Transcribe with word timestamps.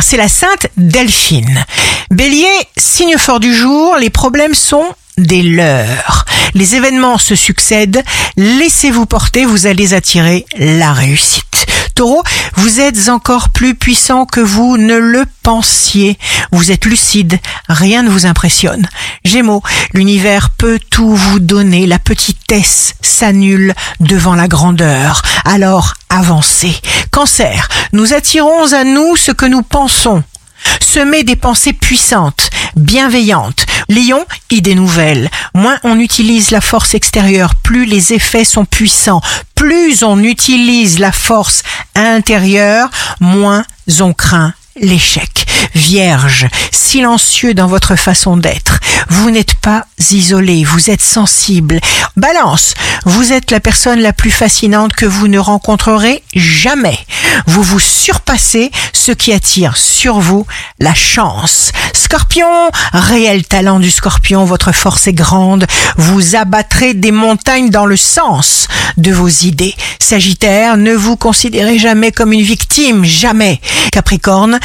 c'est 0.00 0.16
la 0.16 0.28
sainte 0.28 0.66
Delphine. 0.76 1.64
Bélier, 2.10 2.46
signe 2.76 3.16
fort 3.18 3.40
du 3.40 3.54
jour, 3.54 3.96
les 3.96 4.10
problèmes 4.10 4.54
sont 4.54 4.84
des 5.18 5.42
leurs. 5.42 6.24
Les 6.54 6.74
événements 6.74 7.18
se 7.18 7.34
succèdent, 7.34 8.02
laissez-vous 8.36 9.06
porter, 9.06 9.44
vous 9.44 9.66
allez 9.66 9.94
attirer 9.94 10.46
la 10.56 10.92
réussite. 10.92 11.51
Taureau, 11.94 12.22
vous 12.56 12.80
êtes 12.80 13.08
encore 13.08 13.50
plus 13.50 13.74
puissant 13.74 14.26
que 14.26 14.40
vous 14.40 14.76
ne 14.76 14.96
le 14.96 15.24
pensiez. 15.42 16.18
Vous 16.50 16.70
êtes 16.72 16.84
lucide, 16.84 17.38
rien 17.68 18.02
ne 18.02 18.10
vous 18.10 18.26
impressionne. 18.26 18.88
Gémeaux, 19.24 19.62
l'univers 19.92 20.50
peut 20.50 20.78
tout 20.90 21.14
vous 21.14 21.38
donner, 21.38 21.86
la 21.86 21.98
petitesse 21.98 22.94
s'annule 23.02 23.74
devant 24.00 24.34
la 24.34 24.48
grandeur. 24.48 25.22
Alors 25.44 25.94
avancez. 26.08 26.74
Cancer, 27.10 27.68
nous 27.92 28.14
attirons 28.14 28.72
à 28.72 28.84
nous 28.84 29.16
ce 29.16 29.32
que 29.32 29.46
nous 29.46 29.62
pensons. 29.62 30.22
Semez 30.80 31.24
des 31.24 31.36
pensées 31.36 31.72
puissantes, 31.72 32.50
bienveillantes. 32.76 33.66
Lion, 33.88 34.24
idée 34.50 34.74
nouvelle. 34.74 35.28
Moins 35.54 35.78
on 35.84 35.98
utilise 35.98 36.50
la 36.50 36.60
force 36.60 36.94
extérieure, 36.94 37.54
plus 37.62 37.84
les 37.84 38.12
effets 38.12 38.44
sont 38.44 38.64
puissants. 38.64 39.20
Plus 39.54 40.02
on 40.02 40.22
utilise 40.22 40.98
la 40.98 41.12
force 41.12 41.62
intérieure, 41.94 42.88
moins 43.20 43.64
on 44.00 44.12
craint 44.12 44.54
l'échec. 44.80 45.46
Vierge, 45.74 46.46
silencieux 46.70 47.54
dans 47.54 47.66
votre 47.66 47.96
façon 47.96 48.36
d'être. 48.36 48.80
Vous 49.08 49.30
n'êtes 49.30 49.54
pas 49.54 49.86
isolé, 50.10 50.64
vous 50.64 50.90
êtes 50.90 51.00
sensible. 51.00 51.80
Balance, 52.16 52.74
vous 53.04 53.32
êtes 53.32 53.50
la 53.50 53.60
personne 53.60 54.00
la 54.00 54.12
plus 54.12 54.30
fascinante 54.30 54.92
que 54.92 55.06
vous 55.06 55.28
ne 55.28 55.38
rencontrerez 55.38 56.22
jamais. 56.34 56.98
Vous 57.46 57.62
vous 57.62 57.80
surpassez, 57.80 58.70
ce 58.92 59.12
qui 59.12 59.32
attire 59.32 59.76
sur 59.76 60.20
vous 60.20 60.46
la 60.78 60.94
chance. 60.94 61.72
Scorpion, 61.94 62.70
réel 62.92 63.46
talent 63.46 63.80
du 63.80 63.90
scorpion, 63.90 64.44
votre 64.44 64.72
force 64.72 65.06
est 65.06 65.12
grande. 65.12 65.66
Vous 65.96 66.36
abattrez 66.36 66.94
des 66.94 67.12
montagnes 67.12 67.70
dans 67.70 67.86
le 67.86 67.96
sens 67.96 68.68
de 68.96 69.12
vos 69.12 69.28
idées. 69.28 69.74
Sagittaire, 69.98 70.76
ne 70.76 70.92
vous 70.92 71.16
considérez 71.16 71.78
jamais 71.78 72.12
comme 72.12 72.32
une 72.32 72.42
victime, 72.42 73.04
jamais. 73.04 73.60
Capricorne, 73.92 74.60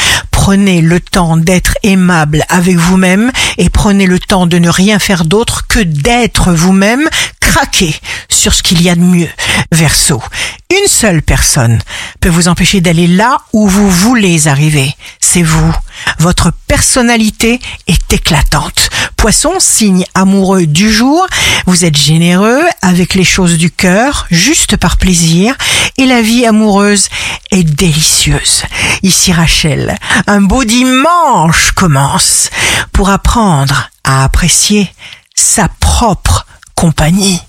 prenez 0.47 0.79
le 0.79 1.01
temps 1.01 1.35
d'être 1.35 1.73
aimable 1.83 2.45
avec 2.47 2.77
vous-même 2.77 3.33
et 3.57 3.69
prenez 3.69 4.05
le 4.05 4.17
temps 4.17 4.47
de 4.47 4.57
ne 4.57 4.69
rien 4.69 4.97
faire 4.97 5.25
d'autre 5.25 5.67
que 5.67 5.81
d'être 5.81 6.53
vous-même, 6.53 7.09
craquez 7.41 7.93
sur 8.29 8.53
ce 8.53 8.63
qu'il 8.63 8.81
y 8.81 8.89
a 8.89 8.95
de 8.95 9.01
mieux. 9.01 9.27
Verseau, 9.73 10.23
une 10.71 10.87
seule 10.87 11.21
personne 11.21 11.79
peut 12.21 12.29
vous 12.29 12.47
empêcher 12.47 12.79
d'aller 12.79 13.07
là 13.07 13.39
où 13.51 13.67
vous 13.67 13.89
voulez 13.89 14.47
arriver. 14.47 14.95
C'est 15.19 15.43
vous. 15.43 15.75
Votre 16.19 16.51
personnalité 16.67 17.59
est 17.87 18.13
éclatante. 18.13 18.89
Poisson, 19.15 19.53
signe 19.59 20.05
amoureux 20.13 20.65
du 20.65 20.91
jour, 20.91 21.25
vous 21.65 21.85
êtes 21.85 21.97
généreux 21.97 22.63
avec 22.81 23.13
les 23.13 23.23
choses 23.23 23.57
du 23.57 23.71
cœur, 23.71 24.27
juste 24.29 24.77
par 24.77 24.97
plaisir, 24.97 25.55
et 25.97 26.05
la 26.05 26.21
vie 26.21 26.45
amoureuse 26.45 27.09
est 27.51 27.63
délicieuse. 27.63 28.63
Ici 29.03 29.33
Rachel, 29.33 29.97
un 30.27 30.41
beau 30.41 30.63
dimanche 30.63 31.71
commence 31.71 32.49
pour 32.91 33.09
apprendre 33.09 33.89
à 34.03 34.23
apprécier 34.23 34.91
sa 35.35 35.67
propre 35.79 36.45
compagnie. 36.75 37.41